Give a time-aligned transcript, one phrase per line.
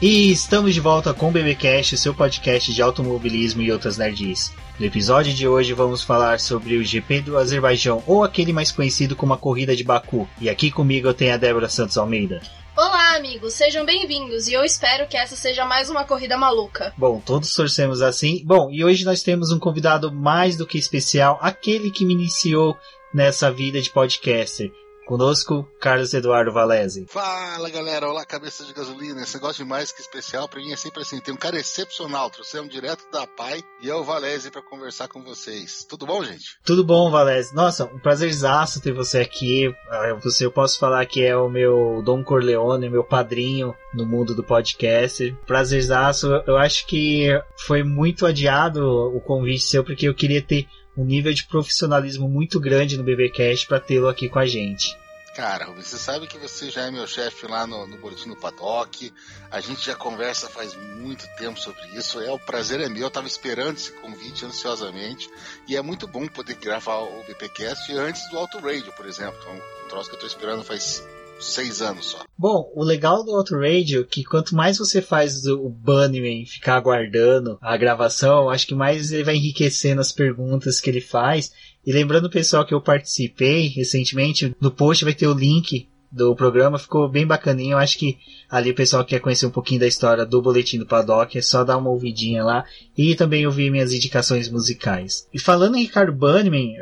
[0.00, 4.54] E estamos de volta com o BBcast, seu podcast de automobilismo e outras nerds.
[4.78, 9.16] No episódio de hoje vamos falar sobre o GP do Azerbaijão, ou aquele mais conhecido
[9.16, 10.28] como a Corrida de Baku.
[10.40, 12.40] E aqui comigo eu tenho a Débora Santos Almeida.
[12.76, 16.94] Olá, amigos, sejam bem-vindos e eu espero que essa seja mais uma corrida maluca.
[16.96, 18.40] Bom, todos torcemos assim.
[18.44, 22.78] Bom, e hoje nós temos um convidado mais do que especial, aquele que me iniciou
[23.12, 24.70] nessa vida de podcaster.
[25.08, 27.06] Conosco, Carlos Eduardo Valese.
[27.08, 29.22] Fala galera, olá cabeça de gasolina.
[29.22, 32.28] Esse negócio de mais que especial pra mim é sempre assim: tem um cara excepcional,
[32.28, 35.86] trouxemos direto da PAI e é o Valese para conversar com vocês.
[35.88, 36.58] Tudo bom, gente?
[36.62, 37.54] Tudo bom, Valese.
[37.54, 39.74] Nossa, um prazerzaço ter você aqui.
[40.22, 44.44] Você, eu posso falar que é o meu Dom Corleone, meu padrinho no mundo do
[44.44, 45.34] podcast.
[45.46, 46.26] Prazerzaço.
[46.46, 47.28] Eu acho que
[47.66, 50.68] foi muito adiado o convite seu porque eu queria ter
[50.98, 54.98] um nível de profissionalismo muito grande no BBcast para tê-lo aqui com a gente.
[55.32, 59.14] Cara, você sabe que você já é meu chefe lá no, no Boletim do Paddock.
[59.48, 62.20] A gente já conversa faz muito tempo sobre isso.
[62.20, 63.02] É o prazer é meu.
[63.02, 65.30] Eu tava esperando esse convite ansiosamente.
[65.68, 69.38] E é muito bom poder gravar o BPcast antes do Auto Radio, por exemplo.
[69.46, 71.06] É um troço que eu tô esperando faz
[71.38, 72.24] seis anos só.
[72.36, 76.76] Bom, o legal do Auto Radio é que quanto mais você faz o Bunnyman ficar
[76.76, 81.52] aguardando a gravação, acho que mais ele vai enriquecendo as perguntas que ele faz.
[81.86, 86.34] E lembrando o pessoal que eu participei recentemente, no post vai ter o link do
[86.34, 87.72] programa, ficou bem bacaninho.
[87.72, 90.78] Eu acho que ali o pessoal que quer conhecer um pouquinho da história do Boletim
[90.78, 92.64] do Paddock, é só dar uma ouvidinha lá
[92.96, 95.28] e também ouvir minhas indicações musicais.
[95.32, 96.16] E falando em Ricardo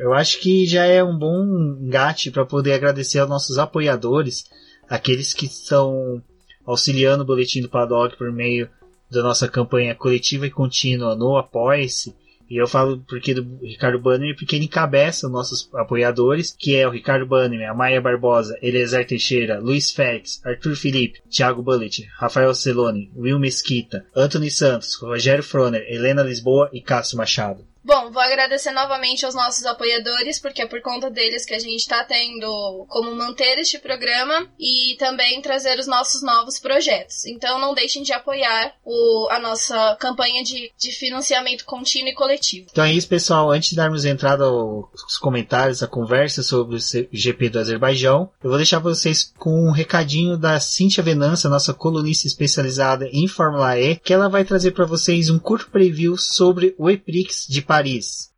[0.01, 1.45] eu acho que já é um bom
[1.81, 4.45] engate para poder agradecer aos nossos apoiadores,
[4.89, 6.23] aqueles que estão
[6.65, 8.69] auxiliando o Boletim do Paddock por meio
[9.11, 12.15] da nossa campanha coletiva e contínua no Apoia-se
[12.49, 16.91] e eu falo porque do Ricardo Banner, porque ele encabeça nossos apoiadores, que é o
[16.91, 23.11] Ricardo Banner, a Maia Barbosa, Eliezer Teixeira, Luiz Félix, Arthur Felipe, Thiago Bullet, Rafael Celone,
[23.17, 27.65] Will Mesquita, Anthony Santos, Rogério Froner, Helena Lisboa e Cássio Machado.
[27.87, 31.77] Bom, vou agradecer novamente aos nossos apoiadores, porque é por conta deles que a gente
[31.77, 37.25] está tendo como manter este programa e também trazer os nossos novos projetos.
[37.27, 42.67] Então não deixem de apoiar o, a nossa campanha de, de financiamento contínuo e coletivo.
[42.73, 43.53] Então é isso, pessoal.
[43.53, 46.81] Antes de darmos entrada aos comentários, a conversa sobre o
[47.13, 52.27] GP do Azerbaijão, eu vou deixar vocês com um recadinho da Cintia Venança, nossa colunista
[52.27, 56.91] especializada em Fórmula E, que ela vai trazer para vocês um curto preview sobre o
[56.91, 58.33] EPRIX de Paris Paris.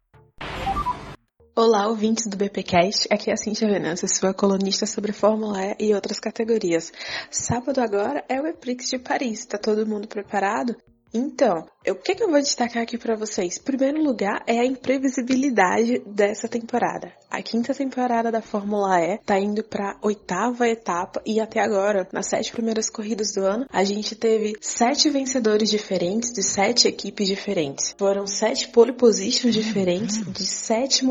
[1.55, 3.07] Olá, ouvintes do BPcast.
[3.09, 6.93] Aqui é a Cintia Venâncio, sua colunista sobre Fórmula E e outras categorias.
[7.31, 9.47] Sábado agora é o EPRIX de Paris.
[9.47, 10.75] Tá todo mundo preparado?
[11.15, 13.59] Então, o que, que eu vou destacar aqui para vocês?
[13.59, 17.13] Primeiro lugar, é a imprevisibilidade dessa temporada.
[17.31, 22.27] A quinta temporada da Fórmula E tá indo para oitava etapa e até agora, nas
[22.27, 27.95] sete primeiras corridas do ano, a gente teve sete vencedores diferentes de sete equipes diferentes.
[27.99, 31.05] Foram sete pole positions diferentes de sete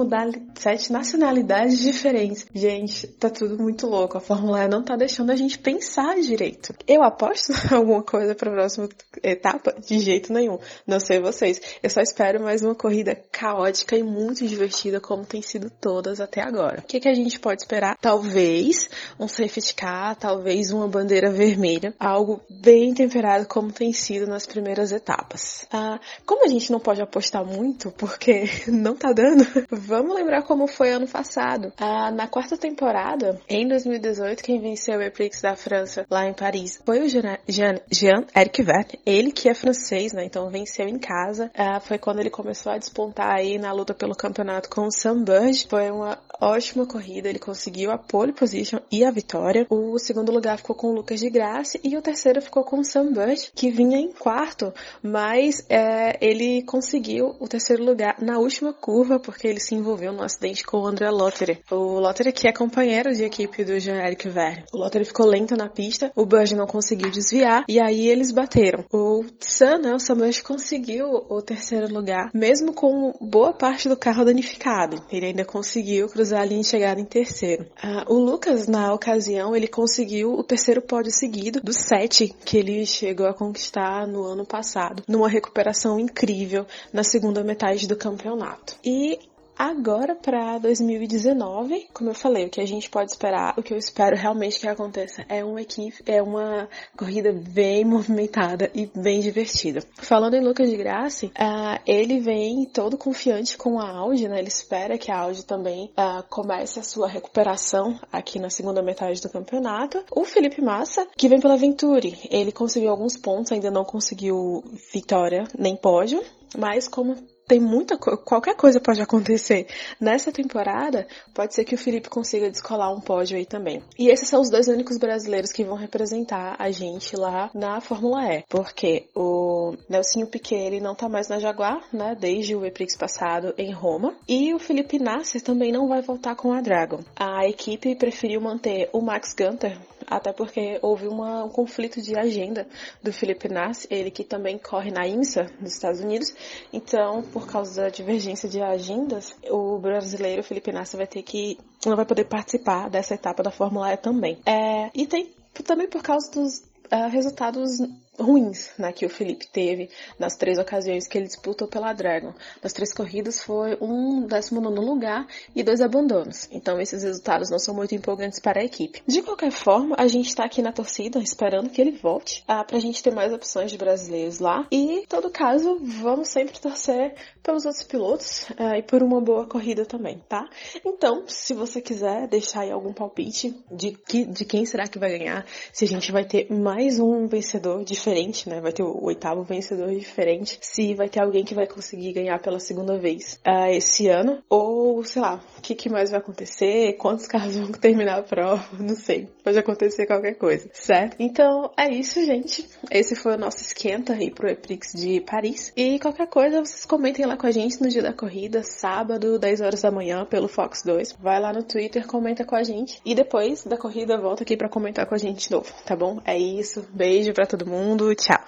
[0.55, 2.45] sete nacionalidades diferentes.
[2.53, 4.17] Gente, tá tudo muito louco.
[4.17, 6.73] A Fórmula E não tá deixando a gente pensar direito.
[6.87, 8.89] Eu aposto alguma coisa para próxima
[9.23, 10.57] etapa de jeito nenhum.
[10.85, 11.61] Não sei vocês.
[11.81, 16.41] Eu só espero mais uma corrida caótica e muito divertida como tem sido todas até
[16.41, 16.79] agora.
[16.79, 17.97] O que, que a gente pode esperar?
[17.99, 18.89] Talvez
[19.19, 24.91] um safety car, talvez uma bandeira vermelha, algo bem temperado como tem sido nas primeiras
[24.91, 25.67] etapas.
[25.71, 30.67] Ah, como a gente não pode apostar muito porque não tá dando, vamos lembrar como
[30.67, 31.71] foi ano passado.
[31.77, 36.79] Ah, na quarta temporada, em 2018, quem venceu o Eprix da França lá em Paris
[36.85, 40.25] foi o Jean-Eric Verne, ele que é francês, né?
[40.25, 41.51] Então venceu em casa.
[41.55, 45.23] Uh, foi quando ele começou a despontar aí na luta pelo campeonato com o Sam
[45.23, 45.67] Burge.
[45.69, 49.65] Foi uma ótima corrida, ele conseguiu a pole position e a vitória.
[49.69, 52.83] O segundo lugar ficou com o Lucas de Graça e o terceiro ficou com o
[52.83, 58.73] Sam Burge, que vinha em quarto, mas é, ele conseguiu o terceiro lugar na última
[58.73, 61.59] curva porque ele se envolveu no acidente com o André Lottery.
[61.71, 64.65] O Lottery que é companheiro de equipe do Jean-Eric Verne.
[64.73, 68.85] O Lottery ficou lento na pista, o Burge não conseguiu desviar e aí eles bateram.
[68.91, 74.25] O Sam, né, o Sam Conseguiu o terceiro lugar, mesmo com boa parte do carro
[74.25, 75.03] danificado.
[75.11, 77.65] Ele ainda conseguiu cruzar a linha de em terceiro.
[77.83, 82.85] Uh, o Lucas, na ocasião, ele conseguiu o terceiro pódio seguido dos sete que ele
[82.85, 88.75] chegou a conquistar no ano passado, numa recuperação incrível na segunda metade do campeonato.
[88.83, 89.19] E
[89.57, 93.77] agora para 2019, como eu falei, o que a gente pode esperar, o que eu
[93.77, 99.81] espero realmente que aconteça é uma equipe, é uma corrida bem movimentada e bem divertida.
[99.95, 104.39] Falando em Lucas de Graça, uh, ele vem todo confiante com a Audi, né?
[104.39, 109.21] Ele espera que a Audi também uh, comece a sua recuperação aqui na segunda metade
[109.21, 110.03] do campeonato.
[110.11, 115.45] O Felipe Massa, que vem pela Venturi, ele conseguiu alguns pontos, ainda não conseguiu vitória
[115.57, 116.23] nem pódio,
[116.57, 117.15] mas como
[117.47, 119.67] tem muita qualquer coisa pode acontecer
[119.99, 121.07] nessa temporada.
[121.33, 123.81] Pode ser que o Felipe consiga descolar um pódio aí também.
[123.97, 128.23] E esses são os dois únicos brasileiros que vão representar a gente lá na Fórmula
[128.33, 132.97] E, porque o Nelsinho Piquet ele não tá mais na Jaguar, né, desde o Eprix
[132.97, 136.99] passado em Roma, e o Felipe Nasser também não vai voltar com a Dragon.
[137.15, 139.77] A equipe preferiu manter o Max Gunter
[140.09, 142.65] até porque houve uma, um conflito de agenda
[143.03, 146.33] do Felipe Nassi, ele que também corre na IMSA, nos Estados Unidos.
[146.71, 151.95] Então, por causa da divergência de agendas, o brasileiro Felipe Nassi vai ter que não
[151.95, 154.39] vai poder participar dessa etapa da Fórmula E também.
[154.45, 155.29] É, e tem
[155.63, 156.59] também por causa dos
[156.91, 157.79] uh, resultados
[158.19, 162.33] ruins né, que o Felipe teve nas três ocasiões que ele disputou pela Dragon.
[162.61, 166.47] Nas três corridas foi um 19 lugar e dois abandonos.
[166.51, 169.01] Então esses resultados não são muito empolgantes para a equipe.
[169.07, 172.77] De qualquer forma, a gente está aqui na torcida esperando que ele volte uh, para
[172.77, 174.65] a gente ter mais opções de brasileiros lá.
[174.71, 179.45] E, em todo caso, vamos sempre torcer pelos outros pilotos uh, e por uma boa
[179.45, 180.47] corrida também, tá?
[180.83, 185.17] Então, se você quiser deixar aí algum palpite de, que, de quem será que vai
[185.17, 188.61] ganhar, se a gente vai ter mais um vencedor diferente diferente, né?
[188.61, 190.57] Vai ter o oitavo vencedor diferente.
[190.61, 194.41] Se vai ter alguém que vai conseguir ganhar pela segunda vez uh, esse ano.
[194.49, 196.93] Ou, sei lá, o que, que mais vai acontecer?
[196.93, 198.65] Quantos carros vão terminar a prova?
[198.79, 199.27] Não sei.
[199.43, 201.17] Pode acontecer qualquer coisa, certo?
[201.19, 202.67] Então, é isso, gente.
[202.89, 205.73] Esse foi o nosso esquenta aí pro Eprix de Paris.
[205.75, 209.61] E qualquer coisa, vocês comentem lá com a gente no dia da corrida, sábado, 10
[209.61, 211.17] horas da manhã, pelo Fox 2.
[211.19, 213.01] Vai lá no Twitter, comenta com a gente.
[213.05, 216.21] E depois da corrida, volta aqui para comentar com a gente de novo, tá bom?
[216.23, 216.85] É isso.
[216.93, 218.15] Beijo para todo mundo mundo.
[218.15, 218.39] Tchau.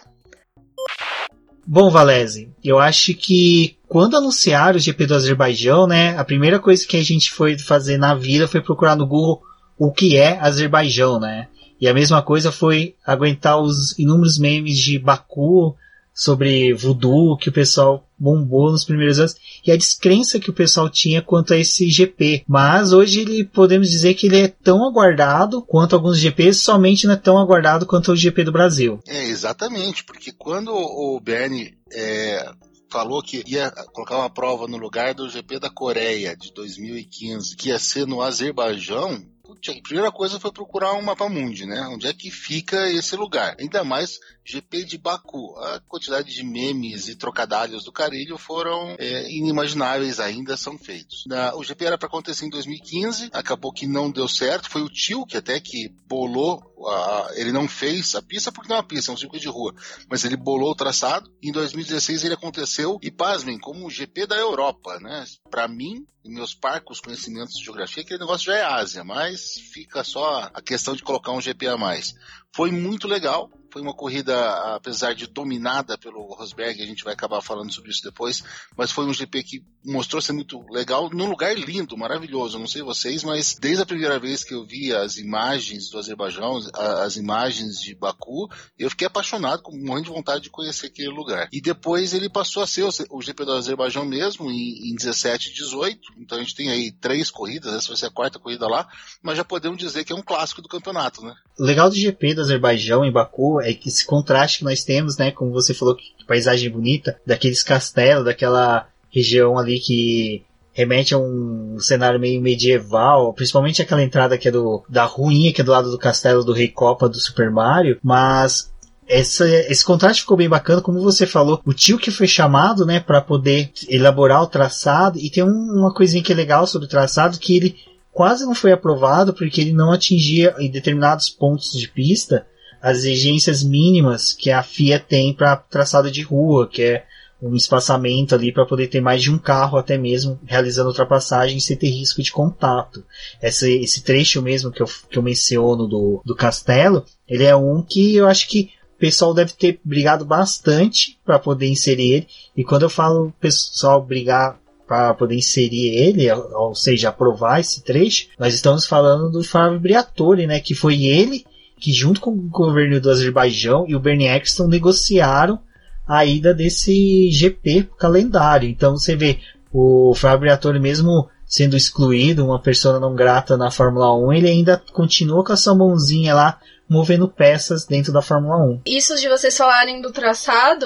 [1.66, 6.86] Bom, Valese, eu acho que quando anunciaram o GP do Azerbaijão, né, a primeira coisa
[6.88, 9.42] que a gente foi fazer na vida foi procurar no Google
[9.78, 11.48] o que é Azerbaijão, né?
[11.80, 15.76] E a mesma coisa foi aguentar os inúmeros memes de Baku,
[16.20, 20.90] sobre voodoo que o pessoal bombou nos primeiros anos e a descrença que o pessoal
[20.90, 22.44] tinha quanto a esse GP.
[22.46, 27.14] Mas hoje ele podemos dizer que ele é tão aguardado quanto alguns GPs, somente não
[27.14, 29.00] é tão aguardado quanto o GP do Brasil.
[29.08, 32.52] É, exatamente, porque quando o Bernie é,
[32.92, 37.70] falou que ia colocar uma prova no lugar do GP da Coreia de 2015, que
[37.70, 41.82] ia ser no Azerbaijão, a primeira coisa foi procurar um mapa mundi, né?
[41.92, 43.56] Onde é que fica esse lugar?
[43.60, 44.20] Ainda mais
[44.50, 45.56] GP de Baku.
[45.60, 51.24] A quantidade de memes e trocadilhos do Carilho foram é, inimagináveis ainda são feitos.
[51.28, 54.70] Na, o GP era para acontecer em 2015, acabou que não deu certo.
[54.70, 58.78] Foi o tio que até que bolou a, ele não fez a pista porque não
[58.78, 59.74] é uma pista, é um circuito de rua,
[60.10, 61.32] mas ele bolou o traçado.
[61.44, 65.26] Em 2016 ele aconteceu e pasmem, como o GP da Europa, né?
[65.50, 70.04] Para mim, e meus parcos conhecimentos de geografia, aquele negócio já é Ásia, mas fica
[70.04, 72.14] só a questão de colocar um GP a mais.
[72.52, 74.36] Foi muito legal, foi uma corrida,
[74.76, 78.44] apesar de dominada pelo Rosberg, a gente vai acabar falando sobre isso depois,
[78.76, 82.60] mas foi um GP que mostrou ser muito legal, num lugar lindo, maravilhoso.
[82.60, 86.60] Não sei vocês, mas desde a primeira vez que eu vi as imagens do Azerbaijão,
[86.74, 91.10] as imagens de Baku, eu fiquei apaixonado, com um monte de vontade de conhecer aquele
[91.10, 91.48] lugar.
[91.52, 95.54] E depois ele passou a ser o GP do Azerbaijão mesmo, em, em 17 e
[95.54, 96.00] 18.
[96.18, 98.88] Então a gente tem aí três corridas, essa vai ser a quarta corrida lá,
[99.22, 101.36] mas já podemos dizer que é um clássico do campeonato, né?
[101.58, 105.52] Legal do GP do Azerbaijão em Baku é esse contraste que nós temos, né, como
[105.52, 112.20] você falou, que paisagem bonita, daqueles castelos, daquela região ali que remete a um cenário
[112.20, 115.98] meio medieval, principalmente aquela entrada que é do, da ruinha que é do lado do
[115.98, 118.72] castelo do Rei Copa do Super Mario, mas
[119.08, 123.00] essa, esse contraste ficou bem bacana, como você falou, o tio que foi chamado, né,
[123.00, 126.90] para poder elaborar o traçado, e tem um, uma coisinha que é legal sobre o
[126.90, 127.76] traçado, que ele
[128.12, 132.46] quase não foi aprovado porque ele não atingia em determinados pontos de pista
[132.82, 137.06] as exigências mínimas que a FIA tem para traçado de rua, que é
[137.42, 141.78] um espaçamento ali para poder ter mais de um carro até mesmo realizando ultrapassagem sem
[141.78, 143.04] ter risco de contato.
[143.42, 147.82] Esse, esse trecho mesmo que eu, que eu menciono do, do castelo, ele é um
[147.82, 152.28] que eu acho que o pessoal deve ter brigado bastante para poder inserir ele.
[152.56, 158.28] E quando eu falo pessoal brigar para poder inserir ele, ou seja, aprovar esse trecho,
[158.38, 161.46] nós estamos falando do Fábio Briatore, né, que foi ele
[161.80, 165.60] que junto com o governo do Azerbaijão e o Bernie Eccleston negociaram
[166.08, 168.68] a ida desse GP calendário.
[168.68, 169.40] Então você vê
[169.72, 174.82] o Fábio Briatore mesmo sendo excluído, uma pessoa não grata na Fórmula 1, ele ainda
[174.94, 178.82] continua com a sua mãozinha lá movendo peças dentro da Fórmula 1.
[178.86, 180.86] Isso de vocês falarem do traçado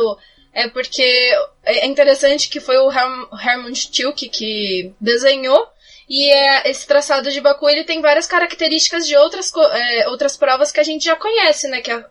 [0.53, 1.03] é porque
[1.63, 5.67] é interessante que foi o Hermann Tilke que desenhou
[6.15, 10.71] e é, esse traçado de Baku ele tem várias características de outras, é, outras provas
[10.71, 11.81] que a gente já conhece, né?
[11.81, 12.05] Que é,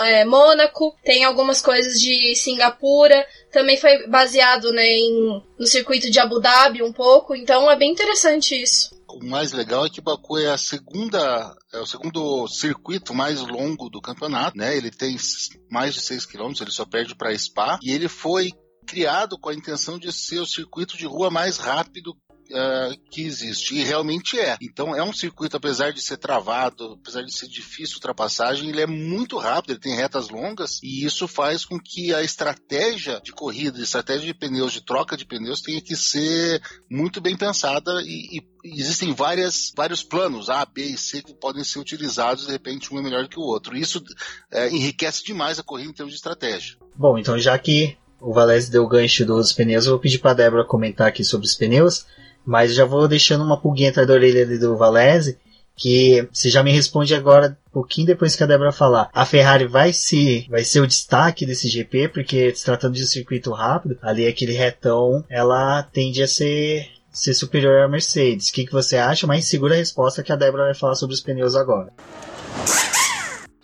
[0.00, 6.20] é Mônaco, tem algumas coisas de Singapura, também foi baseado né, em, no circuito de
[6.20, 8.94] Abu Dhabi um pouco, então é bem interessante isso.
[9.08, 13.88] O mais legal é que Baku é a segunda, é o segundo circuito mais longo
[13.88, 14.76] do campeonato, né?
[14.76, 15.16] Ele tem
[15.70, 18.52] mais de 6 km, ele só perde para Spa e ele foi
[18.86, 22.14] criado com a intenção de ser o circuito de rua mais rápido
[22.50, 23.76] uh, que existe.
[23.76, 24.56] E realmente é.
[24.60, 28.86] Então é um circuito, apesar de ser travado, apesar de ser difícil ultrapassagem, ele é
[28.86, 33.80] muito rápido, ele tem retas longas e isso faz com que a estratégia de corrida,
[33.80, 38.80] estratégia de pneus, de troca de pneus, tenha que ser muito bem pensada e, e
[38.80, 42.98] existem várias, vários planos, A, B e C, que podem ser utilizados, de repente um
[42.98, 43.76] é melhor que o outro.
[43.76, 44.02] Isso
[44.50, 46.76] é, enriquece demais a corrida em termos de estratégia.
[46.94, 50.32] Bom, então já que o Valese deu o gancho dos pneus, eu vou pedir para
[50.32, 52.04] a Débora comentar aqui sobre os pneus.
[52.48, 55.36] Mas já vou deixando uma pulguinha atrás da orelha do Valese,
[55.76, 59.10] que você já me responde agora, um pouquinho depois que a Débora falar.
[59.12, 63.06] A Ferrari vai se vai ser o destaque desse GP, porque se tratando de um
[63.06, 68.48] circuito rápido, ali aquele retão, ela tende a ser ser superior à Mercedes.
[68.48, 69.26] O que, que você acha?
[69.26, 71.92] Mas segura a resposta que a Débora vai falar sobre os pneus agora.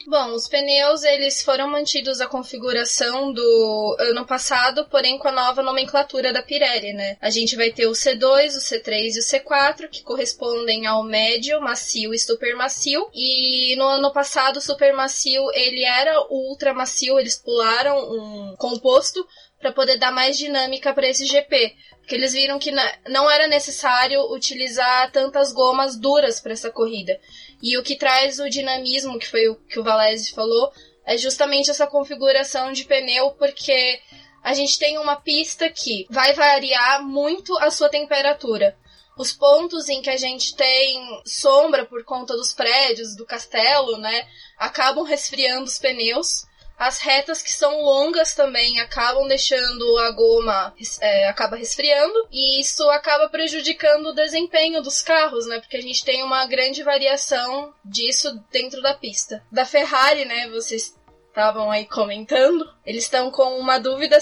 [0.06, 5.62] Bom, os pneus eles foram mantidos a configuração do ano passado, porém com a nova
[5.62, 7.16] nomenclatura da Pirelli, né?
[7.23, 11.58] A gente vai ter o C2, o C3 e o C4, que correspondem ao médio,
[11.61, 13.08] macio e super macio.
[13.14, 18.56] E no ano passado o super macio ele era o ultra macio, eles pularam um
[18.56, 19.26] composto
[19.58, 22.70] para poder dar mais dinâmica para esse GP, porque eles viram que
[23.08, 27.18] não era necessário utilizar tantas gomas duras para essa corrida.
[27.62, 30.70] E o que traz o dinamismo, que foi o que o Valese falou,
[31.06, 33.99] é justamente essa configuração de pneu, porque
[34.42, 38.76] a gente tem uma pista que vai variar muito a sua temperatura.
[39.16, 44.28] Os pontos em que a gente tem sombra por conta dos prédios, do castelo, né,
[44.58, 46.44] acabam resfriando os pneus.
[46.78, 52.88] As retas que são longas também acabam deixando a goma é, acaba resfriando e isso
[52.90, 55.61] acaba prejudicando o desempenho dos carros, né?
[55.61, 59.43] Porque a gente tem uma grande variação disso dentro da pista.
[59.52, 60.49] Da Ferrari, né?
[60.49, 60.95] Vocês
[61.28, 64.19] estavam aí comentando, eles estão com uma dúvida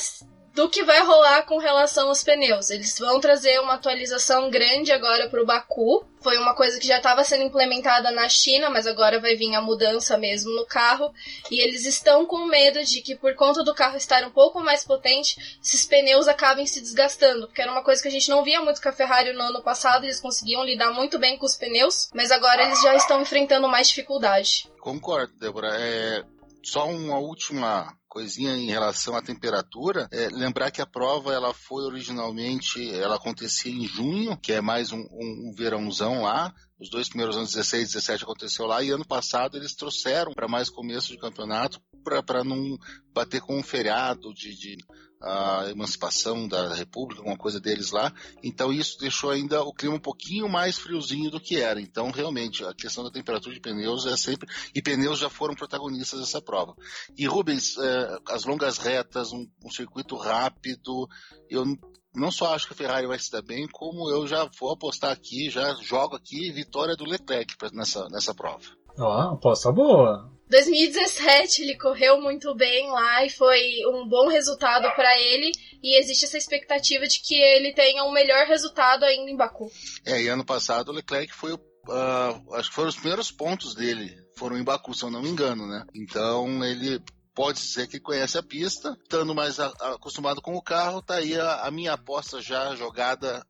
[0.54, 2.70] do que vai rolar com relação aos pneus.
[2.70, 6.04] Eles vão trazer uma atualização grande agora para o Baku.
[6.20, 9.60] Foi uma coisa que já estava sendo implementada na China, mas agora vai vir a
[9.62, 11.12] mudança mesmo no carro.
[11.50, 14.84] E eles estão com medo de que, por conta do carro estar um pouco mais
[14.84, 17.46] potente, esses pneus acabem se desgastando.
[17.46, 19.62] Porque era uma coisa que a gente não via muito com a Ferrari no ano
[19.62, 20.04] passado.
[20.04, 23.88] Eles conseguiam lidar muito bem com os pneus, mas agora eles já estão enfrentando mais
[23.88, 24.70] dificuldade.
[24.78, 25.76] Concordo, Débora.
[25.80, 26.24] É
[26.64, 31.84] só uma última coisinha em relação à temperatura, é, lembrar que a prova ela foi
[31.84, 37.08] originalmente, ela acontecia em junho, que é mais um, um, um verãozão lá, os dois
[37.08, 41.08] primeiros anos, 16 e 17, aconteceu lá, e ano passado eles trouxeram para mais começo
[41.08, 42.76] de campeonato, para não
[43.14, 44.76] bater com um feriado de, de
[45.22, 48.12] a emancipação da República, alguma coisa deles lá.
[48.42, 51.80] Então isso deixou ainda o clima um pouquinho mais friozinho do que era.
[51.80, 56.20] Então realmente a questão da temperatura de pneus é sempre e pneus já foram protagonistas
[56.20, 56.74] dessa prova.
[57.16, 61.08] E Rubens, é, as longas retas, um, um circuito rápido,
[61.48, 61.64] eu
[62.14, 65.12] não só acho que a Ferrari vai se dar bem, como eu já vou apostar
[65.12, 68.64] aqui, já jogo aqui vitória do Leclerc nessa, nessa prova.
[68.98, 70.30] Ó, oh, aposta boa.
[70.52, 75.50] 2017 ele correu muito bem lá e foi um bom resultado para ele
[75.82, 79.70] e existe essa expectativa de que ele tenha um melhor resultado ainda em Baku.
[80.04, 84.14] É, e ano passado o Leclerc foi uh, acho que foram os primeiros pontos dele
[84.36, 85.86] foram em Baku, se eu não me engano, né?
[85.94, 87.02] Então ele
[87.34, 91.34] pode dizer que conhece a pista, estando mais a, acostumado com o carro, tá aí
[91.38, 93.42] a, a minha aposta já jogada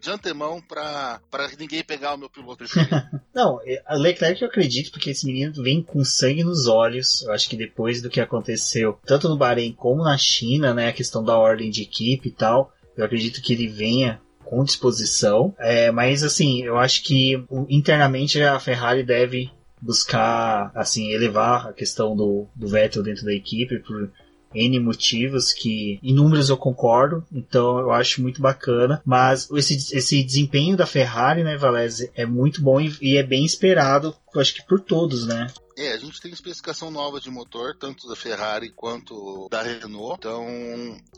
[0.00, 1.20] de antemão para
[1.58, 2.64] ninguém pegar o meu piloto.
[3.34, 7.22] Não, a Leclerc eu acredito porque esse menino vem com sangue nos olhos.
[7.22, 10.92] Eu acho que depois do que aconteceu, tanto no Bahrein como na China, né, a
[10.92, 15.54] questão da ordem de equipe e tal, eu acredito que ele venha com disposição.
[15.58, 22.16] É, mas assim, eu acho que internamente a Ferrari deve buscar assim elevar a questão
[22.16, 24.10] do, do Vettel dentro da equipe por
[24.54, 30.22] N motivos que em números eu concordo, então eu acho muito bacana, mas esse, esse
[30.22, 34.54] desempenho da Ferrari, né, Valese, é muito bom e, e é bem esperado, eu acho
[34.54, 35.46] que por todos, né?
[35.76, 40.16] É, a gente tem especificação nova de motor, tanto da Ferrari quanto da Renault.
[40.18, 40.46] Então,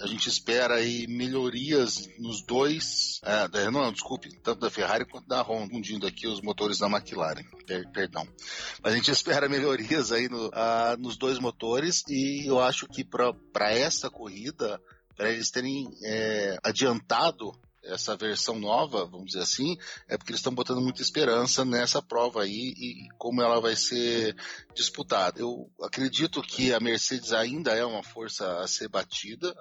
[0.00, 3.20] a gente espera aí melhorias nos dois.
[3.22, 6.80] É, da Renault, não, desculpe, tanto da Ferrari quanto da Honda, fundindo aqui os motores
[6.80, 7.44] da McLaren.
[7.66, 8.26] Per, perdão.
[8.82, 10.50] Mas a gente espera melhorias aí no,
[10.98, 14.80] nos dois motores e eu acho que para essa corrida,
[15.16, 17.52] para eles terem é, adiantado
[17.88, 19.76] essa versão nova, vamos dizer assim,
[20.08, 24.36] é porque eles estão botando muita esperança nessa prova aí e como ela vai ser
[24.74, 25.40] disputada.
[25.40, 29.54] Eu acredito que a Mercedes ainda é uma força a ser batida,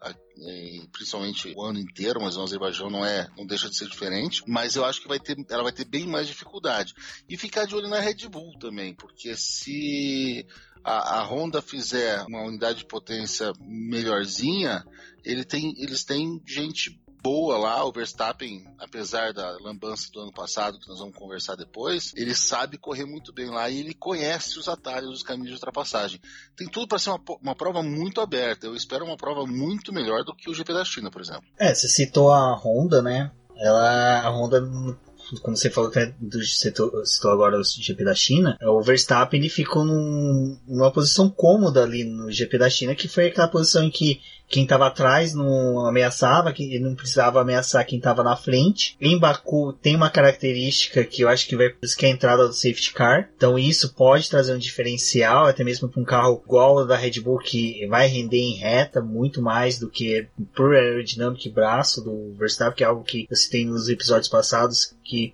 [0.92, 4.76] principalmente o ano inteiro, mas o Azerbaijão não é, não deixa de ser diferente, mas
[4.76, 6.94] eu acho que vai ter, ela vai ter bem mais dificuldade.
[7.28, 10.46] E ficar de olho na Red Bull também, porque se
[10.84, 14.86] a, a Honda fizer uma unidade de potência melhorzinha,
[15.24, 20.80] ele tem, eles têm gente boa lá, o Verstappen, apesar da lambança do ano passado,
[20.80, 24.70] que nós vamos conversar depois, ele sabe correr muito bem lá e ele conhece os
[24.70, 26.22] atalhos, os caminhos de ultrapassagem.
[26.56, 28.66] Tem tudo para ser uma, uma prova muito aberta.
[28.66, 31.44] Eu espero uma prova muito melhor do que o GP da China, por exemplo.
[31.60, 33.30] É, você citou a Honda, né?
[33.58, 34.62] Ela, a Honda
[35.42, 35.92] como você falou
[36.22, 36.90] do, citou,
[37.26, 42.32] agora o GP da China, o Verstappen ele ficou num, numa posição cômoda ali no
[42.32, 46.80] GP da China, que foi aquela posição em que quem estava atrás não ameaçava, que
[46.80, 48.96] não precisava ameaçar quem estava na frente.
[49.00, 52.54] Em Baku tem uma característica que eu acho que vai que é a entrada do
[52.54, 53.30] safety car.
[53.36, 57.20] Então isso pode trazer um diferencial, até mesmo para um carro igual ao da Red
[57.20, 62.34] Bull que vai render em reta muito mais do que por aerodinâmica e braço do
[62.38, 65.34] Verstappen, que é algo que eu citei nos episódios passados, que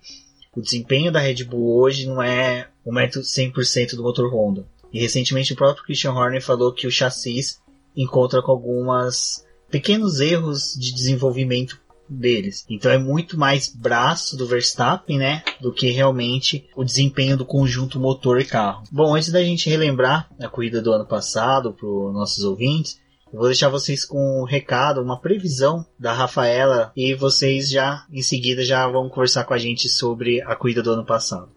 [0.56, 4.66] o desempenho da Red Bull hoje não é o método 100% do motor Honda.
[4.92, 7.60] E recentemente o próprio Christian Horner falou que o chassis
[7.96, 12.64] encontra com algumas pequenos erros de desenvolvimento deles.
[12.68, 17.98] Então é muito mais braço do Verstappen, né, do que realmente o desempenho do conjunto
[17.98, 18.84] motor e carro.
[18.90, 23.00] Bom, antes da gente relembrar a corrida do ano passado para os nossos ouvintes,
[23.32, 28.22] eu vou deixar vocês com um recado, uma previsão da Rafaela e vocês já em
[28.22, 31.53] seguida já vão conversar com a gente sobre a corrida do ano passado.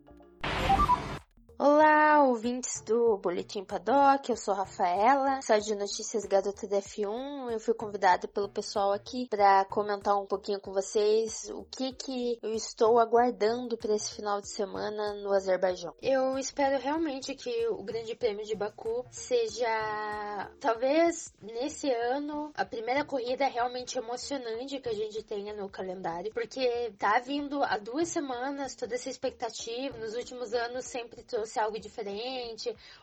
[2.47, 7.51] Ouvintes do Boletim Paddock, eu sou Rafaela, sou de notícias garota da F1.
[7.51, 12.39] Eu fui convidada pelo pessoal aqui para comentar um pouquinho com vocês o que que
[12.41, 15.93] eu estou aguardando para esse final de semana no Azerbaijão.
[16.01, 23.03] Eu espero realmente que o Grande Prêmio de Baku seja, talvez nesse ano, a primeira
[23.03, 28.73] corrida realmente emocionante que a gente tenha no calendário, porque tá vindo há duas semanas
[28.73, 29.97] toda essa expectativa.
[29.97, 32.36] Nos últimos anos sempre trouxe algo diferente,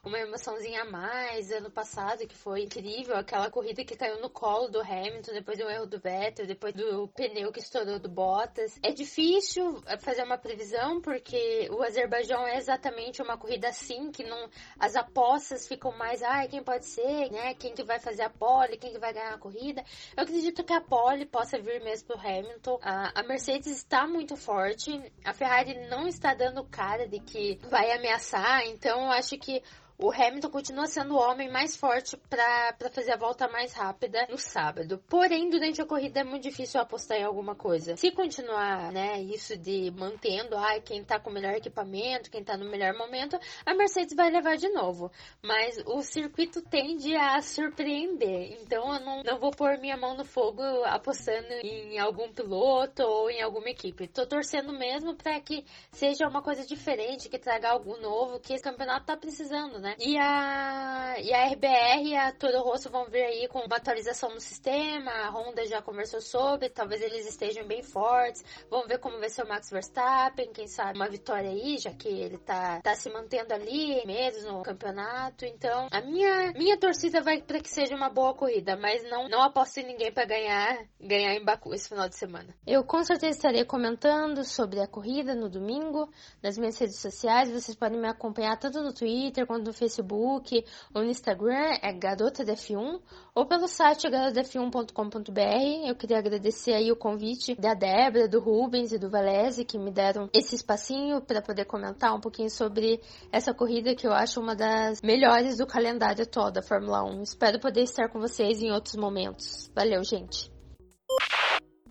[0.03, 1.51] uma emoçãozinha a mais.
[1.51, 5.69] Ano passado, que foi incrível, aquela corrida que caiu no colo do Hamilton, depois do
[5.69, 8.79] erro do Vettel, depois do pneu que estourou do Bottas.
[8.83, 14.49] É difícil fazer uma previsão, porque o Azerbaijão é exatamente uma corrida assim, que não
[14.79, 17.55] as apostas ficam mais, ai, ah, quem pode ser, né?
[17.55, 19.85] Quem que vai fazer a pole, quem que vai ganhar a corrida.
[20.17, 22.79] Eu acredito que a pole possa vir mesmo pro Hamilton.
[22.83, 27.91] A, a Mercedes está muito forte, a Ferrari não está dando cara de que vai
[27.93, 29.63] ameaçar então eu acho que
[29.97, 34.37] o Hamilton continua sendo o homem mais forte para fazer a volta mais rápida no
[34.37, 35.03] sábado.
[35.09, 37.97] Porém, durante a corrida é muito difícil apostar em alguma coisa.
[37.97, 42.57] Se continuar, né, isso de mantendo, ai, quem tá com o melhor equipamento, quem tá
[42.57, 45.13] no melhor momento, a Mercedes vai levar de novo.
[45.43, 48.59] Mas o circuito tende a surpreender.
[48.61, 53.31] Então eu não, não vou pôr minha mão no fogo apostando em algum piloto ou
[53.31, 54.09] em alguma equipe.
[54.09, 58.63] Tô torcendo mesmo para que seja uma coisa diferente, que traga algo novo, que esse
[58.63, 59.95] campeonato tá precisando, né?
[60.01, 64.31] E a, e a RBR e a Toro Rosso vão vir aí com uma atualização
[64.31, 68.43] no sistema, a Honda já conversou sobre, talvez eles estejam bem fortes.
[68.71, 72.09] Vamos ver como vai ser o Max Verstappen, quem sabe uma vitória aí, já que
[72.09, 75.45] ele tá, tá se mantendo ali mesmo no campeonato.
[75.45, 79.43] Então, a minha, minha torcida vai para que seja uma boa corrida, mas não, não
[79.43, 82.55] aposto em ninguém para ganhar, ganhar em Baku esse final de semana.
[82.67, 86.11] Eu com certeza estarei comentando sobre a corrida no domingo
[86.43, 87.51] nas minhas redes sociais.
[87.51, 92.45] Vocês podem me acompanhar tanto no Twitter quanto no Facebook ou no Instagram é Garota
[92.45, 93.01] F1
[93.35, 95.89] ou pelo site garotaf1.com.br.
[95.89, 99.91] Eu queria agradecer aí o convite da Débora, do Rubens e do Valese que me
[99.91, 103.01] deram esse espacinho para poder comentar um pouquinho sobre
[103.33, 107.23] essa corrida que eu acho uma das melhores do calendário atual da Fórmula 1.
[107.23, 109.71] Espero poder estar com vocês em outros momentos.
[109.75, 110.53] Valeu, gente!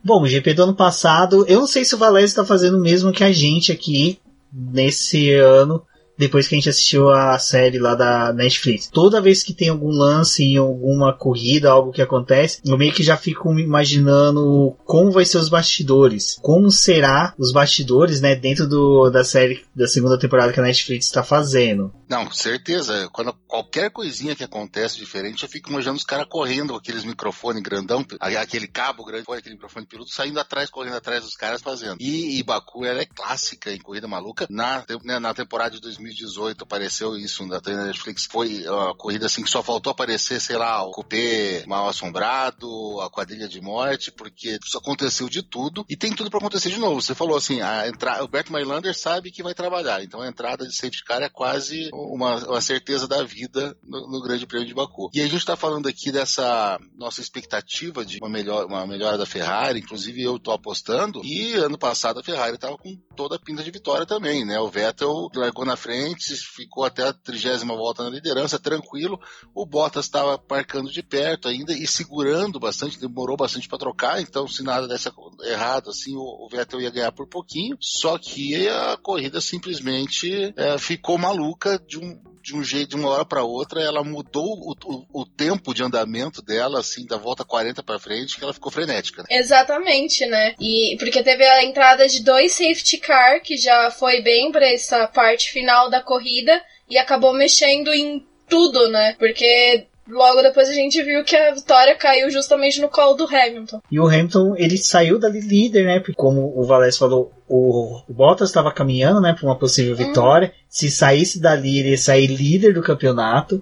[0.04, 2.82] Bom, o GP do ano passado, eu não sei se o Valese está fazendo o
[2.82, 4.19] mesmo que a gente aqui
[4.52, 5.82] nesse ano
[6.17, 8.88] depois que a gente assistiu a série lá da Netflix.
[8.88, 13.04] Toda vez que tem algum lance em alguma corrida, algo que acontece, eu meio que
[13.04, 16.38] já fico imaginando como vai ser os bastidores.
[16.41, 21.06] Como será os bastidores, né, dentro do, da série da segunda temporada que a Netflix
[21.06, 21.93] está fazendo.
[22.08, 23.10] Não, certeza.
[23.12, 27.63] Quando qualquer coisinha que acontece diferente, eu fico imaginando os caras correndo com aqueles microfones
[27.63, 31.97] grandão, aquele cabo grande, aquele microfone piloto, saindo atrás, correndo atrás dos caras fazendo.
[31.99, 34.45] E, e Baku, ela é clássica em Corrida Maluca.
[34.49, 38.26] Na, né, na temporada de 2018 apareceu isso na Netflix.
[38.26, 43.10] Foi uma corrida assim que só faltou aparecer, sei lá, o cupê mal assombrado, a
[43.10, 47.02] quadrilha de morte, porque isso aconteceu de tudo e tem tudo para acontecer de novo.
[47.02, 50.66] Você falou assim, a entrada, o Bert Mylander sabe que vai trabalhar, então a entrada
[50.68, 54.74] de safety car é quase uma, uma certeza da vida no, no, Grande Prêmio de
[54.74, 55.10] Baku.
[55.13, 59.26] E a gente está falando aqui dessa nossa expectativa de uma, melhor, uma melhora da
[59.26, 63.63] Ferrari, inclusive eu estou apostando, e ano passado a Ferrari estava com toda a pinta
[63.63, 64.60] de vitória também, né?
[64.60, 65.92] O Vettel largou na frente,
[66.41, 69.19] ficou até a trigésima volta na liderança, tranquilo.
[69.53, 74.47] O Bottas estava marcando de perto ainda e segurando bastante, demorou bastante para trocar, então
[74.47, 75.10] se nada desse
[75.43, 77.77] errado, assim, o, Vettel ia ganhar por pouquinho.
[77.79, 83.10] Só que a corrida simplesmente é, ficou maluca de um, de um jeito, de uma
[83.10, 87.45] hora para outra, ela mudou o, o, o, tempo de andamento dela, assim, da volta
[87.45, 89.23] 40 para frente, que ela ficou frenética.
[89.23, 89.38] Né?
[89.38, 90.53] Exatamente, né?
[90.60, 95.08] E porque teve a entrada de dois safety car, que já foi bem para essa
[95.08, 99.15] parte final da corrida, e acabou mexendo em tudo, né?
[99.17, 103.82] Porque logo depois a gente viu que a vitória caiu justamente no colo do Hamilton.
[103.92, 106.00] E o Hamilton, ele saiu dali líder, né?
[106.00, 110.48] Porque como o Valés falou, o, Bottas estava caminhando, né, para uma possível vitória.
[110.48, 110.54] Uhum.
[110.70, 113.62] Se saísse dali, ele ia sair líder do campeonato.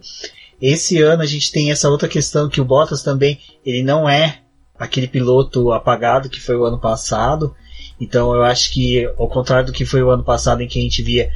[0.62, 4.40] Esse ano a gente tem essa outra questão que o Bottas também, ele não é
[4.78, 7.56] aquele piloto apagado que foi o ano passado.
[8.00, 10.82] Então eu acho que, ao contrário do que foi o ano passado, em que a
[10.82, 11.32] gente via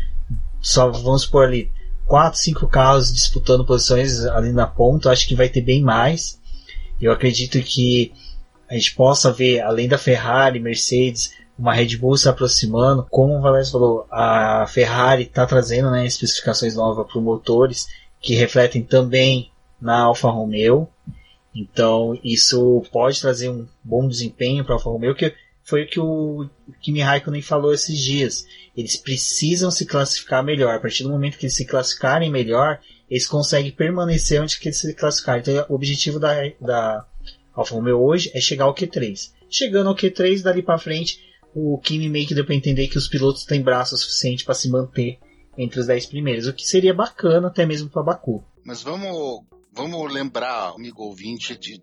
[0.60, 1.70] só, vamos por ali,
[2.06, 6.40] quatro, cinco carros disputando posições ali na ponta, eu acho que vai ter bem mais.
[7.02, 8.14] Eu acredito que
[8.70, 13.06] a gente possa ver, além da Ferrari, Mercedes, uma Red Bull se aproximando.
[13.10, 17.88] Como o Valério falou, a Ferrari está trazendo né, especificações novas para motores
[18.22, 20.88] que refletem também na Alfa Romeo.
[21.54, 25.34] Então isso pode trazer um bom desempenho para a Alfa Romeo, que
[25.66, 26.48] foi o que o
[26.80, 28.46] Kimi Raikkonen falou esses dias.
[28.78, 30.76] Eles precisam se classificar melhor.
[30.76, 34.80] A partir do momento que eles se classificarem melhor, eles conseguem permanecer onde que eles
[34.80, 35.42] se classificarem.
[35.42, 37.06] Então, o objetivo da, da
[37.54, 39.32] Alfa Romeo hoje é chegar ao Q3.
[39.50, 41.20] Chegando ao Q3, dali para frente,
[41.54, 44.70] o Kimi meio que deu para entender que os pilotos têm braço suficiente para se
[44.70, 45.18] manter
[45.58, 48.44] entre os 10 primeiros, o que seria bacana até mesmo para Baku.
[48.64, 49.44] Mas vamos
[49.76, 51.82] Vamos lembrar, amigo ouvinte, de,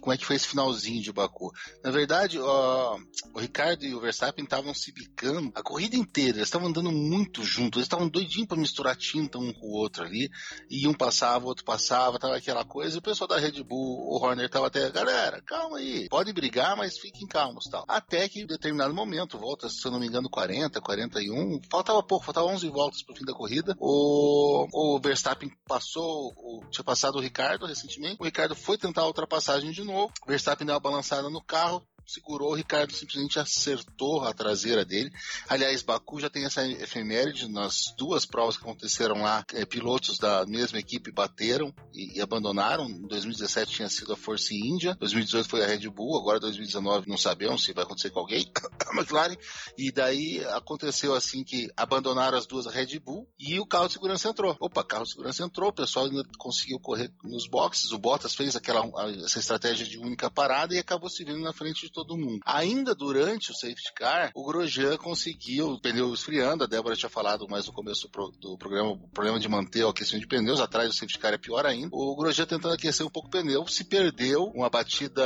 [0.00, 1.52] como é que foi esse finalzinho de Baku.
[1.84, 2.98] Na verdade, ó,
[3.34, 6.38] o Ricardo e o Verstappen estavam se bicando a corrida inteira.
[6.38, 7.76] Eles estavam andando muito juntos.
[7.76, 10.30] Eles estavam doidinhos para misturar tinta um com o outro ali.
[10.70, 12.96] E um passava, o outro passava, tava aquela coisa.
[12.96, 16.08] E o pessoal da Red Bull, o Horner, tava até, galera, calma aí.
[16.08, 17.84] Pode brigar, mas fiquem calmos tal.
[17.86, 22.24] Até que em determinado momento, volta, se eu não me engano, 40, 41, faltava pouco,
[22.24, 23.76] faltava 11 voltas pro fim da corrida.
[23.78, 28.16] O, o Verstappen passou, o, tinha passado o Ricardo recentemente.
[28.20, 30.12] O Ricardo foi tentar a ultrapassagem de novo.
[30.22, 35.10] O Verstappen deu uma balançada no carro, segurou, o Ricardo simplesmente acertou a traseira dele.
[35.48, 40.46] Aliás, Baku já tem essa efeméride nas duas provas que aconteceram lá, é, pilotos da
[40.46, 42.88] mesma equipe bateram e, e, abandonaram.
[42.88, 47.16] Em 2017 tinha sido a Force India, 2018 foi a Red Bull, agora 2019 não
[47.16, 48.50] sabemos se vai acontecer com alguém,
[48.86, 49.36] a McLaren.
[49.76, 53.94] E daí aconteceu assim que abandonaram as duas a Red Bull e o carro de
[53.94, 54.56] segurança entrou.
[54.60, 58.54] Opa, carro de segurança entrou, o pessoal ainda conseguiu correr nos boxes, o Bottas fez
[58.54, 58.86] aquela
[59.24, 62.40] essa estratégia de única parada e acabou se vendo na frente de todo mundo.
[62.44, 66.64] Ainda durante o safety car, o Grosjean conseguiu o pneu esfriando.
[66.64, 69.82] A Débora tinha falado mais no começo do, pro, do programa o problema de manter
[69.82, 70.60] o aquecimento de pneus.
[70.60, 71.88] Atrás do safety car é pior ainda.
[71.92, 75.24] O Grosjean tentando aquecer um pouco o pneu, se perdeu uma batida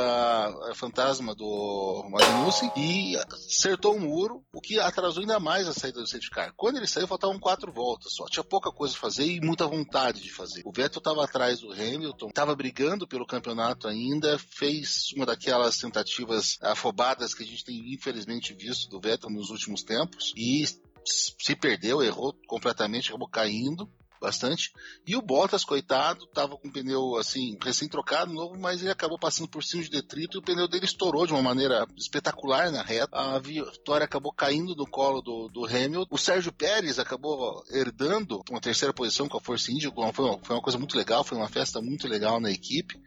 [0.69, 6.01] eh, fantasma do Magnussen e acertou o muro, o que atrasou ainda mais a saída
[6.01, 6.53] do safety car.
[6.57, 8.27] Quando ele saiu, faltavam quatro voltas só.
[8.27, 10.63] Tinha pouca coisa a fazer e muita vontade de fazer.
[10.65, 16.60] O Vettel estava atrás do Hamilton, estava brigando pelo campeonato ainda, fez uma daquelas tentativas
[16.61, 20.33] afobadas que a gente tem infelizmente visto do Vettel nos últimos tempos.
[20.37, 20.65] E
[21.05, 24.73] se perdeu, errou completamente, acabou caindo bastante.
[25.07, 29.49] E o Bottas, coitado, tava com o pneu assim, recém-trocado, novo, mas ele acabou passando
[29.49, 33.17] por cima de detrito e o pneu dele estourou de uma maneira espetacular na reta.
[33.17, 36.15] A vitória acabou caindo no colo do, do Hamilton.
[36.15, 40.57] O Sérgio Pérez acabou herdando uma terceira posição com a Force India, foi uma, foi
[40.57, 43.01] uma coisa muito legal, foi uma festa muito legal na equipe.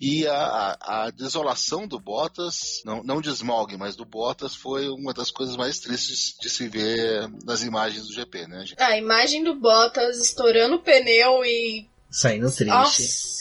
[0.00, 5.12] E a, a desolação do Bottas, não, não de Smog, mas do Bottas, foi uma
[5.12, 8.82] das coisas mais tristes de se ver nas imagens do GP, né, gente?
[8.82, 10.18] A imagem do Bottas
[10.50, 11.86] estourando o pneu e.
[12.10, 12.66] Saindo triste.
[12.66, 13.40] Nossa!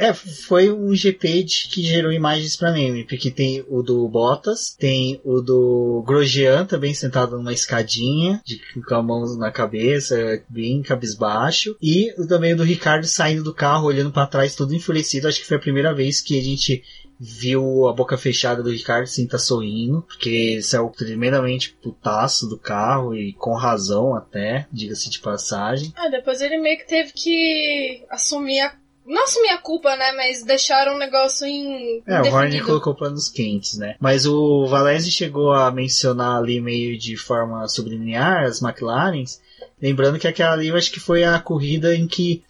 [0.00, 4.70] É, foi um GP de, que gerou imagens para meme, porque tem o do Bottas,
[4.78, 10.82] tem o do Grosjean também sentado numa escadinha, de, com a mão na cabeça, bem
[10.82, 15.26] cabisbaixo, e também o do Ricardo saindo do carro, olhando para trás, todo enfurecido.
[15.26, 16.84] Acho que foi a primeira vez que a gente
[17.18, 23.14] viu a boca fechada do Ricardo sim tá sorrindo, porque saiu tremendamente putaço do carro
[23.14, 25.92] e com razão até, diga-se de passagem.
[25.96, 28.74] Ah, depois ele meio que teve que assumir a
[29.08, 30.12] não assumir a culpa, né?
[30.12, 32.02] Mas deixaram o negócio em.
[32.06, 33.96] É, o Horner colocou panos quentes, né?
[33.98, 39.40] Mas o Valese chegou a mencionar ali meio de forma subliminar as McLarens.
[39.80, 42.44] Lembrando que aquela ali eu acho que foi a corrida em que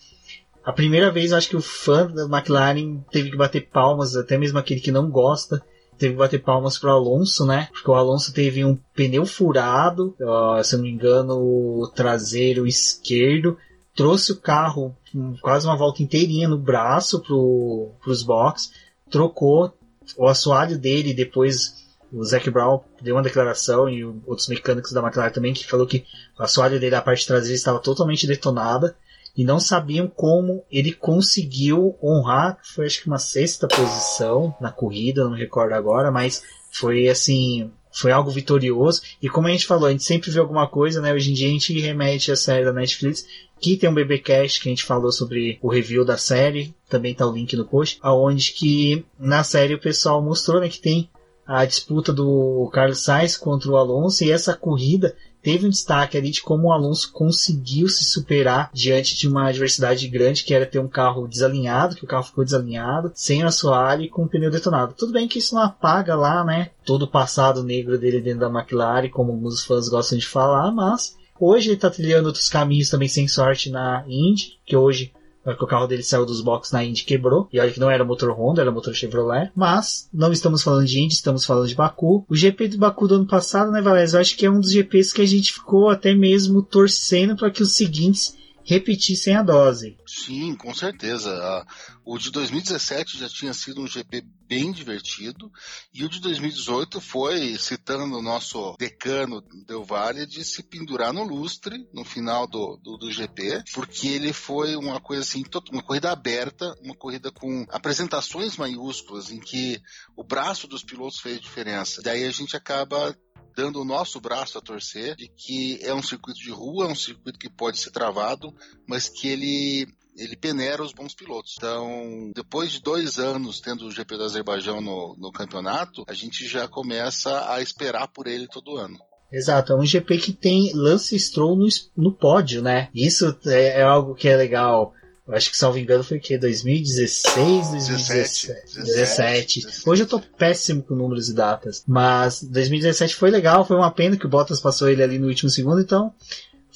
[0.64, 4.58] a primeira vez acho que o fã da McLaren teve que bater palmas, até mesmo
[4.58, 5.62] aquele que não gosta,
[5.96, 7.68] teve que bater palmas pro Alonso, né?
[7.72, 10.14] Porque o Alonso teve um pneu furado,
[10.62, 13.56] se eu não me engano, o traseiro esquerdo,
[13.94, 14.96] trouxe o carro
[15.40, 18.70] quase uma volta inteirinha no braço pro, pros box,
[19.10, 19.72] trocou
[20.16, 25.32] o assoalho dele, depois o Zac Brown deu uma declaração e outros mecânicos da McLaren
[25.32, 26.04] também que falou que
[26.38, 28.96] o assoalho dele, a parte traseira estava totalmente detonada
[29.38, 35.22] e não sabiam como ele conseguiu honrar, foi acho que uma sexta posição na corrida,
[35.22, 39.00] não me recordo agora, mas foi assim, foi algo vitorioso.
[39.22, 41.12] E como a gente falou, a gente sempre vê alguma coisa, né?
[41.12, 43.24] Hoje em dia a gente remete a série da Netflix
[43.60, 47.24] que tem um BBcast que a gente falou sobre o review da série, também tá
[47.24, 51.08] o link no post, aonde que na série o pessoal mostrou né, que tem
[51.46, 56.30] a disputa do Carlos Sainz contra o Alonso e essa corrida teve um destaque ali
[56.30, 60.78] de como o Alonso conseguiu se superar diante de uma adversidade grande que era ter
[60.78, 64.94] um carro desalinhado, que o carro ficou desalinhado, sem assoalho e com o pneu detonado.
[64.96, 68.60] Tudo bem que isso não apaga lá, né, todo o passado negro dele dentro da
[68.60, 73.06] McLaren, como alguns fãs gostam de falar, mas Hoje ele está trilhando outros caminhos também
[73.06, 75.12] sem sorte na Indy, que hoje
[75.56, 77.48] que o carro dele saiu dos boxes na Indy quebrou.
[77.52, 79.50] E olha que não era motor Honda, era motor Chevrolet.
[79.54, 82.24] Mas não estamos falando de Indy, estamos falando de Baku.
[82.28, 84.14] O GP do Baku do ano passado, né, Valéz?
[84.14, 87.50] Eu acho que é um dos GPs que a gente ficou até mesmo torcendo para
[87.50, 89.96] que os seguintes repetissem a dose.
[90.24, 91.64] Sim, com certeza.
[92.04, 95.50] O de 2017 já tinha sido um GP bem divertido
[95.92, 101.22] e o de 2018 foi, citando o nosso decano Del Valle, de se pendurar no
[101.22, 106.10] lustre no final do, do, do GP, porque ele foi uma coisa assim, uma corrida
[106.10, 109.80] aberta, uma corrida com apresentações maiúsculas em que
[110.16, 112.02] o braço dos pilotos fez diferença.
[112.02, 113.16] Daí a gente acaba
[113.58, 116.94] dando o nosso braço a torcer de que é um circuito de rua, é um
[116.94, 118.54] circuito que pode ser travado,
[118.86, 121.54] mas que ele ele peneira os bons pilotos.
[121.56, 126.46] Então, depois de dois anos tendo o GP do Azerbaijão no, no campeonato, a gente
[126.46, 128.98] já começa a esperar por ele todo ano.
[129.30, 132.88] Exato, é um GP que tem Lance Stroll no, no pódio, né?
[132.94, 134.94] Isso é, é algo que é legal.
[135.26, 136.38] Eu acho que, salvo engano, foi o quê?
[136.38, 137.36] 2016,
[137.68, 138.46] 2017?
[138.74, 139.66] 17, 17.
[139.86, 141.84] Hoje eu tô péssimo com números e datas.
[141.86, 145.50] Mas 2017 foi legal, foi uma pena que o Bottas passou ele ali no último
[145.50, 146.14] segundo, então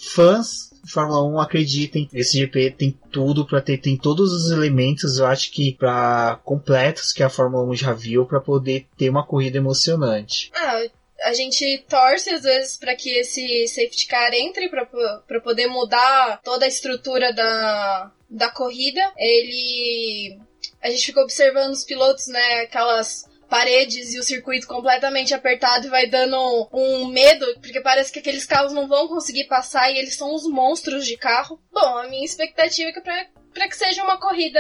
[0.03, 5.19] fãs de Fórmula 1 acreditem, esse GP tem tudo para ter, tem todos os elementos,
[5.19, 9.25] eu acho que para completos que a Fórmula 1 já viu para poder ter uma
[9.25, 10.51] corrida emocionante.
[10.55, 10.83] Ah,
[11.23, 16.65] a gente torce às vezes para que esse safety car entre para poder mudar toda
[16.65, 19.01] a estrutura da, da corrida.
[19.17, 20.37] Ele
[20.83, 25.91] a gente fica observando os pilotos, né, aquelas paredes e o circuito completamente apertado e
[25.91, 30.17] vai dando um medo, porque parece que aqueles carros não vão conseguir passar e eles
[30.17, 31.61] são os monstros de carro.
[31.71, 34.59] Bom, a minha expectativa é que pra para que seja uma corrida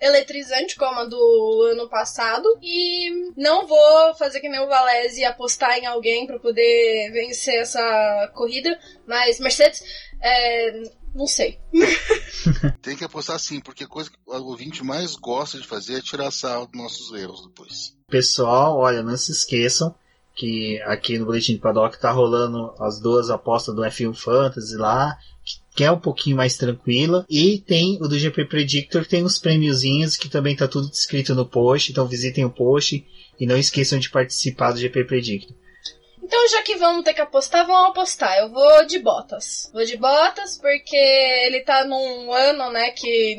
[0.00, 5.84] eletrizante como a do ano passado e não vou fazer que o Valese apostar em
[5.84, 9.82] alguém para poder vencer essa corrida, mas Mercedes
[10.22, 10.82] é,
[11.14, 11.60] não sei.
[12.80, 16.00] Tem que apostar sim, porque a coisa que o ouvinte mais gosta de fazer é
[16.00, 17.99] tirar sal dos nossos erros depois.
[18.10, 19.94] Pessoal, olha, não se esqueçam
[20.34, 25.18] que aqui no Boletim de Paddock tá rolando as duas apostas do F1 Fantasy lá
[25.74, 27.24] que é um pouquinho mais tranquila.
[27.28, 31.46] E tem o do GP Predictor, tem os prêmiozinhos que também tá tudo descrito no
[31.46, 31.90] post.
[31.90, 33.06] Então visitem o post
[33.38, 35.56] e não esqueçam de participar do GP Predictor.
[36.22, 38.38] Então, já que vamos ter que apostar, vamos apostar.
[38.38, 39.68] Eu vou de Bottas.
[39.72, 43.36] Vou de Bottas porque ele tá num ano, né, que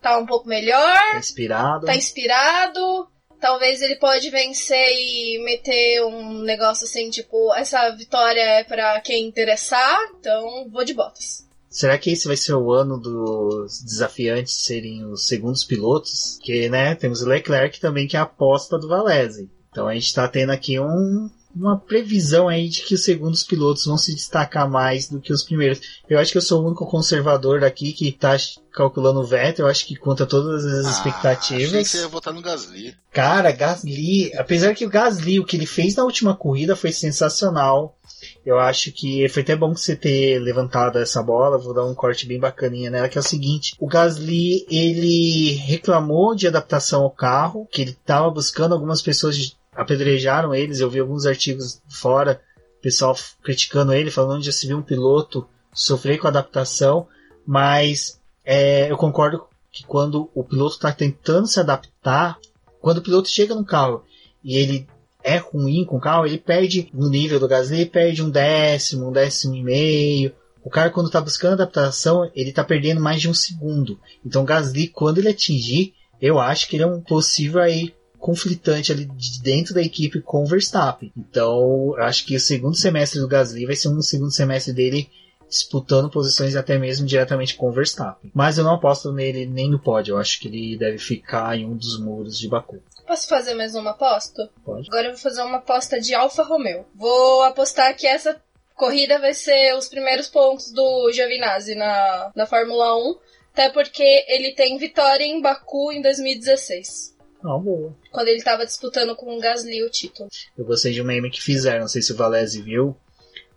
[0.00, 0.98] tá um pouco melhor.
[1.10, 1.86] Tá inspirado.
[1.86, 3.08] Tá inspirado.
[3.40, 9.26] Talvez ele pode vencer e meter um negócio assim, tipo, essa vitória é para quem
[9.26, 11.46] interessar, então vou de Bottas.
[11.70, 16.38] Será que esse vai ser o ano dos desafiantes serem os segundos pilotos?
[16.42, 19.50] Que, né, temos o Leclerc também que é a aposta do Valese.
[19.70, 23.84] Então a gente tá tendo aqui um, uma previsão aí de que os segundos pilotos
[23.84, 25.80] vão se destacar mais do que os primeiros.
[26.08, 28.36] Eu acho que eu sou o único conservador daqui que tá
[28.72, 31.68] calculando o Vettel, eu acho que conta todas as ah, expectativas.
[31.68, 32.96] Achei que você ia votar no Gasly.
[33.12, 37.98] Cara, Gasly, apesar que o Gasly, o que ele fez na última corrida foi sensacional.
[38.44, 41.58] Eu acho que foi até bom você ter levantado essa bola.
[41.58, 46.34] Vou dar um corte bem bacaninha nela, que é o seguinte: o Gasly ele reclamou
[46.34, 50.80] de adaptação ao carro, que ele estava buscando algumas pessoas apedrejaram eles.
[50.80, 52.42] Eu vi alguns artigos fora,
[52.82, 57.06] pessoal criticando ele, falando onde já se viu um piloto sofrer com a adaptação,
[57.46, 62.38] mas é, eu concordo que quando o piloto está tentando se adaptar,
[62.80, 64.02] quando o piloto chega no carro
[64.42, 64.86] e ele
[65.22, 69.12] é ruim com o carro, ele perde no nível do Gasly, perde um décimo, um
[69.12, 70.34] décimo e meio.
[70.64, 74.00] O cara, quando está buscando adaptação, ele está perdendo mais de um segundo.
[74.24, 79.04] Então, Gasly, quando ele atingir, eu acho que ele é um possível aí conflitante ali
[79.04, 81.12] de dentro da equipe com o Verstappen.
[81.16, 85.08] Então, acho que o segundo semestre do Gasly vai ser um segundo semestre dele
[85.48, 88.30] disputando posições até mesmo diretamente com o Verstappen.
[88.34, 90.12] Mas eu não aposto nele nem no pódio.
[90.12, 92.82] Eu acho que ele deve ficar em um dos muros de Baku.
[93.06, 94.50] Posso fazer mais uma aposta?
[94.64, 94.86] Pode.
[94.88, 96.84] Agora eu vou fazer uma aposta de Alfa Romeo.
[96.94, 98.40] Vou apostar que essa
[98.74, 103.16] corrida vai ser os primeiros pontos do Giovinazzi na, na Fórmula 1.
[103.54, 107.16] Até porque ele tem vitória em Baku em 2016.
[107.44, 107.94] Ah, boa.
[108.10, 110.28] Quando ele tava disputando com o Gasly o título.
[110.56, 112.96] Eu gostei de um meme que fizeram, não sei se o Valese viu.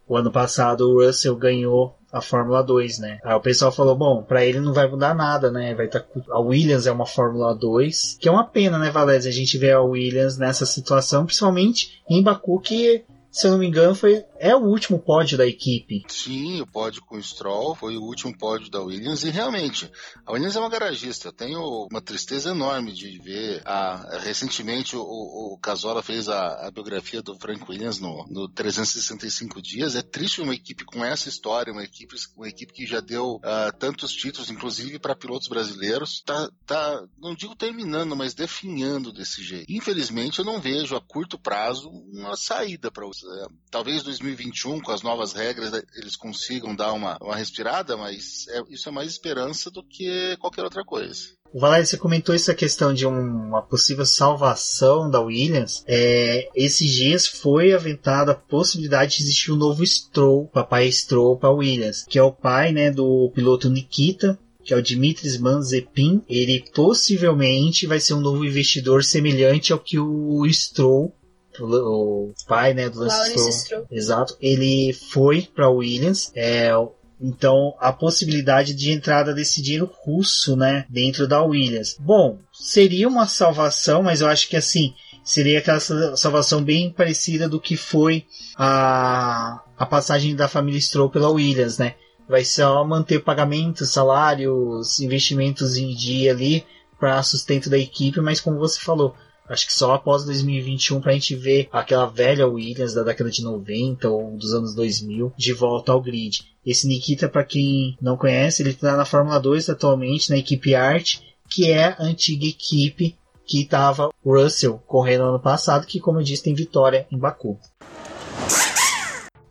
[0.08, 3.20] O ano passado o Russell ganhou a Fórmula 2, né?
[3.24, 5.74] Aí o pessoal falou, bom, para ele não vai mudar nada, né?
[5.74, 6.22] Vai estar tá...
[6.30, 9.72] a Williams é uma Fórmula 2, que é uma pena, né, Valese, a gente vê
[9.72, 14.56] a Williams nessa situação, principalmente em Baku que se eu não me engano, foi é
[14.56, 16.04] o último pódio da equipe.
[16.08, 19.90] Sim, o pódio com o Stroll foi o último pódio da Williams e realmente
[20.26, 21.28] a Williams é uma garagista.
[21.28, 23.62] Eu tenho uma tristeza enorme de ver.
[23.66, 29.62] A, recentemente o, o Casola fez a, a, biografia do Frank Williams no, no 365
[29.62, 29.96] dias.
[29.96, 33.78] É triste uma equipe com essa história, uma equipe, uma equipe que já deu uh,
[33.78, 39.72] tantos títulos, inclusive para pilotos brasileiros, tá, tá, não digo terminando, mas definhando desse jeito.
[39.72, 43.21] Infelizmente, eu não vejo a curto prazo uma saída para é,
[43.70, 48.62] talvez 2021, com as novas regras, é, eles consigam dar uma, uma respirada, mas é,
[48.70, 51.30] isso é mais esperança do que qualquer outra coisa.
[51.54, 55.84] O Valério, você comentou essa questão de um, uma possível salvação da Williams.
[55.86, 61.52] É, esses dias foi aventada a possibilidade de existir um novo Stroll, papai Stroll para
[61.52, 66.22] Williams, que é o pai né, do piloto Nikita, que é o Dimitris Manzepin.
[66.30, 71.14] Ele possivelmente vai ser um novo investidor semelhante ao que o Stroll
[71.60, 76.72] o pai, né, do Lance Stroll, exato, ele foi para Williams, é,
[77.20, 81.98] então a possibilidade de entrada desse dinheiro russo, né, dentro da Williams.
[82.00, 87.60] Bom, seria uma salvação, mas eu acho que assim seria aquela salvação bem parecida do
[87.60, 91.96] que foi a, a passagem da família Stroll pela Williams, né?
[92.28, 96.66] Vai só manter pagamentos, salários, investimentos em dia ali
[97.00, 99.16] para sustento da equipe, mas como você falou,
[99.52, 104.10] Acho que só após 2021 pra gente ver aquela velha Williams da década de 90
[104.10, 106.42] ou dos anos 2000 de volta ao grid.
[106.66, 111.20] Esse Nikita, para quem não conhece, ele tá na Fórmula 2 atualmente, na equipe Art,
[111.50, 116.44] que é a antiga equipe que estava Russell correndo ano passado, que como eu disse
[116.44, 117.60] tem vitória em Baku.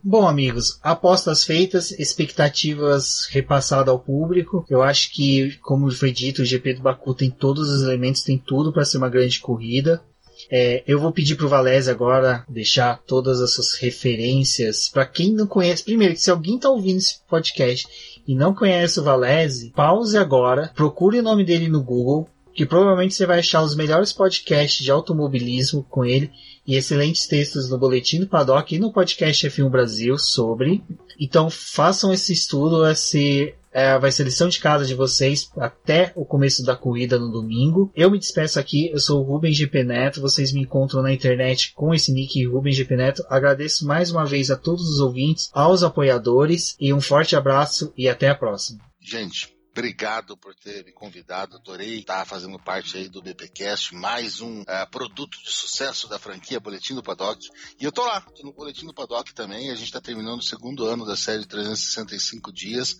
[0.03, 4.65] Bom, amigos, apostas feitas, expectativas repassadas ao público.
[4.67, 8.35] Eu acho que, como foi dito, o GP do Baku tem todos os elementos, tem
[8.37, 10.01] tudo para ser uma grande corrida.
[10.49, 15.33] É, eu vou pedir para o Valese agora deixar todas as suas referências para quem
[15.33, 15.83] não conhece.
[15.83, 17.87] Primeiro, se alguém está ouvindo esse podcast
[18.27, 23.13] e não conhece o Valese, pause agora, procure o nome dele no Google, que provavelmente
[23.13, 26.31] você vai achar os melhores podcasts de automobilismo com ele
[26.65, 30.83] e excelentes textos no Boletim do Paddock e no podcast F1 Brasil sobre.
[31.19, 36.25] Então façam esse estudo, esse, é, vai ser lição de casa de vocês até o
[36.25, 37.91] começo da corrida no domingo.
[37.95, 41.73] Eu me despeço aqui, eu sou o Rubem GP Neto, vocês me encontram na internet
[41.73, 43.23] com esse nick Rubem GP Neto.
[43.29, 48.09] Agradeço mais uma vez a todos os ouvintes, aos apoiadores e um forte abraço e
[48.09, 48.79] até a próxima.
[48.99, 51.55] Gente, Obrigado por ter me convidado.
[51.55, 56.59] Adorei estar fazendo parte aí do BPcast, mais um uh, produto de sucesso da franquia
[56.59, 57.39] Boletim do Paddock.
[57.79, 59.71] E eu tô lá, tô no Boletim do Paddock também.
[59.71, 62.97] A gente está terminando o segundo ano da série 365 dias,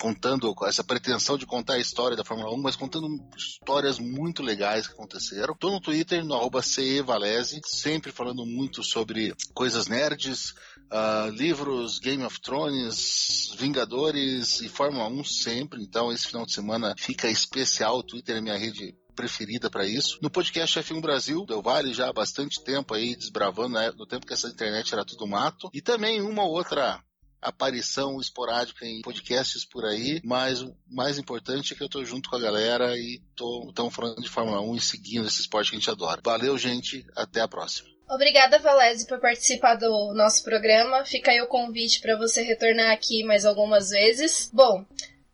[0.00, 4.86] contando essa pretensão de contar a história da Fórmula 1, mas contando histórias muito legais
[4.86, 5.56] que aconteceram.
[5.56, 10.54] Tô no Twitter, no arroba CEValese, sempre falando muito sobre coisas nerds,
[10.92, 15.82] uh, livros, Game of Thrones, Vingadores e Fórmula 1 sempre.
[15.82, 17.98] Então esse final de semana fica especial.
[17.98, 20.18] O Twitter é minha rede preferida para isso.
[20.22, 24.26] No podcast F1 Brasil, deu vale já há bastante tempo aí desbravando, né, no tempo
[24.26, 25.70] que essa internet era tudo mato.
[25.72, 27.02] E também uma outra
[27.40, 32.30] aparição esporádica em podcasts por aí, mas o mais importante é que eu tô junto
[32.30, 35.76] com a galera e tô tão falando de Fórmula 1 e seguindo esse esporte que
[35.76, 36.20] a gente adora.
[36.24, 37.90] Valeu, gente, até a próxima.
[38.08, 41.04] Obrigada, Valese, por participar do nosso programa.
[41.04, 44.50] Fica aí o convite para você retornar aqui mais algumas vezes.
[44.52, 44.84] Bom,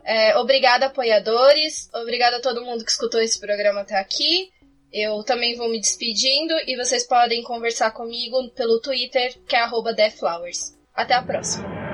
[0.09, 1.91] é, obrigada, apoiadores.
[1.93, 4.49] Obrigada a todo mundo que escutou esse programa até aqui.
[4.91, 10.75] Eu também vou me despedindo e vocês podem conversar comigo pelo Twitter, que é @deflowers.
[10.95, 11.88] Até a próxima.